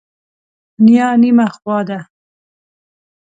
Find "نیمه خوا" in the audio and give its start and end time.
1.21-1.79